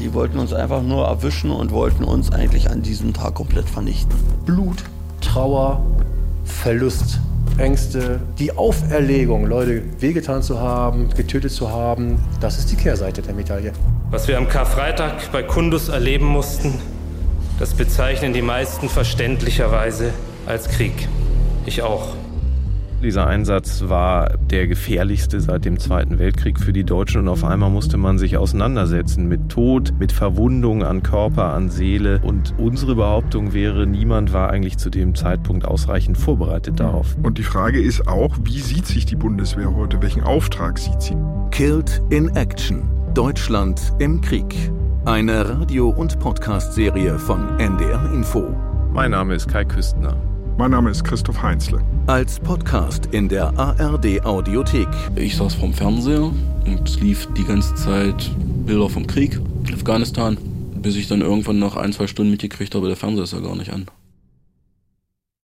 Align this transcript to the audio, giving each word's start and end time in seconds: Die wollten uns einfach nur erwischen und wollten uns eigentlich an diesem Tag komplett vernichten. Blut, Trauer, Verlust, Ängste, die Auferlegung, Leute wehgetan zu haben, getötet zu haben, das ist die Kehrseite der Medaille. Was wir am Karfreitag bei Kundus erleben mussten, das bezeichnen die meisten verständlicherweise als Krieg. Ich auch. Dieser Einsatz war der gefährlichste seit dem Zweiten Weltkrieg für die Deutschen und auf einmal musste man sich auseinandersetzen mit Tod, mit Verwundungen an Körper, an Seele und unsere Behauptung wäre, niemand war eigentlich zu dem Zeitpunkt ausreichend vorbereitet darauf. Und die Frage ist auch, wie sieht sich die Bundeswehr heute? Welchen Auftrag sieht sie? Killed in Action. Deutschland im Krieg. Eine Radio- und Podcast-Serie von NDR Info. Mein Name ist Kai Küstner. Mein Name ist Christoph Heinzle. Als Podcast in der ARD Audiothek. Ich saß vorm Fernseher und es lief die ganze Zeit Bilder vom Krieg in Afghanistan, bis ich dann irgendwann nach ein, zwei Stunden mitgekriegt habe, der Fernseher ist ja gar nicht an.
Die 0.00 0.14
wollten 0.14 0.38
uns 0.38 0.52
einfach 0.52 0.82
nur 0.82 1.06
erwischen 1.06 1.50
und 1.50 1.72
wollten 1.72 2.04
uns 2.04 2.30
eigentlich 2.30 2.70
an 2.70 2.82
diesem 2.82 3.12
Tag 3.12 3.34
komplett 3.34 3.68
vernichten. 3.68 4.14
Blut, 4.46 4.84
Trauer, 5.20 5.84
Verlust, 6.44 7.18
Ängste, 7.58 8.20
die 8.38 8.56
Auferlegung, 8.56 9.46
Leute 9.46 9.82
wehgetan 9.98 10.42
zu 10.42 10.60
haben, 10.60 11.08
getötet 11.10 11.50
zu 11.50 11.70
haben, 11.70 12.18
das 12.40 12.58
ist 12.58 12.70
die 12.70 12.76
Kehrseite 12.76 13.22
der 13.22 13.34
Medaille. 13.34 13.72
Was 14.10 14.28
wir 14.28 14.38
am 14.38 14.48
Karfreitag 14.48 15.32
bei 15.32 15.42
Kundus 15.42 15.88
erleben 15.88 16.26
mussten, 16.26 16.74
das 17.58 17.74
bezeichnen 17.74 18.32
die 18.32 18.42
meisten 18.42 18.88
verständlicherweise 18.88 20.12
als 20.46 20.68
Krieg. 20.68 21.08
Ich 21.66 21.82
auch. 21.82 22.14
Dieser 23.02 23.28
Einsatz 23.28 23.84
war 23.86 24.36
der 24.50 24.66
gefährlichste 24.66 25.40
seit 25.40 25.64
dem 25.64 25.78
Zweiten 25.78 26.18
Weltkrieg 26.18 26.58
für 26.58 26.72
die 26.72 26.82
Deutschen 26.82 27.20
und 27.20 27.28
auf 27.28 27.44
einmal 27.44 27.70
musste 27.70 27.96
man 27.96 28.18
sich 28.18 28.36
auseinandersetzen 28.36 29.28
mit 29.28 29.50
Tod, 29.50 29.94
mit 30.00 30.10
Verwundungen 30.10 30.82
an 30.82 31.04
Körper, 31.04 31.54
an 31.54 31.70
Seele 31.70 32.20
und 32.24 32.54
unsere 32.58 32.96
Behauptung 32.96 33.52
wäre, 33.52 33.86
niemand 33.86 34.32
war 34.32 34.50
eigentlich 34.50 34.78
zu 34.78 34.90
dem 34.90 35.14
Zeitpunkt 35.14 35.64
ausreichend 35.64 36.18
vorbereitet 36.18 36.80
darauf. 36.80 37.16
Und 37.22 37.38
die 37.38 37.44
Frage 37.44 37.80
ist 37.80 38.08
auch, 38.08 38.36
wie 38.42 38.58
sieht 38.58 38.86
sich 38.86 39.06
die 39.06 39.16
Bundeswehr 39.16 39.72
heute? 39.76 40.02
Welchen 40.02 40.24
Auftrag 40.24 40.76
sieht 40.78 41.00
sie? 41.00 41.16
Killed 41.52 42.02
in 42.10 42.28
Action. 42.34 42.82
Deutschland 43.14 43.80
im 44.00 44.20
Krieg. 44.20 44.72
Eine 45.04 45.48
Radio- 45.48 45.90
und 45.90 46.18
Podcast-Serie 46.18 47.20
von 47.20 47.60
NDR 47.60 48.12
Info. 48.12 48.54
Mein 48.92 49.12
Name 49.12 49.36
ist 49.36 49.46
Kai 49.46 49.64
Küstner. 49.64 50.16
Mein 50.58 50.72
Name 50.72 50.90
ist 50.90 51.04
Christoph 51.04 51.40
Heinzle. 51.40 51.80
Als 52.08 52.40
Podcast 52.40 53.06
in 53.12 53.28
der 53.28 53.56
ARD 53.56 54.24
Audiothek. 54.24 54.88
Ich 55.14 55.36
saß 55.36 55.54
vorm 55.54 55.72
Fernseher 55.72 56.24
und 56.24 56.80
es 56.84 56.98
lief 56.98 57.28
die 57.34 57.44
ganze 57.44 57.76
Zeit 57.76 58.28
Bilder 58.66 58.90
vom 58.90 59.06
Krieg 59.06 59.40
in 59.68 59.74
Afghanistan, 59.74 60.36
bis 60.82 60.96
ich 60.96 61.06
dann 61.06 61.20
irgendwann 61.20 61.60
nach 61.60 61.76
ein, 61.76 61.92
zwei 61.92 62.08
Stunden 62.08 62.32
mitgekriegt 62.32 62.74
habe, 62.74 62.88
der 62.88 62.96
Fernseher 62.96 63.22
ist 63.22 63.34
ja 63.34 63.38
gar 63.38 63.54
nicht 63.54 63.72
an. 63.72 63.86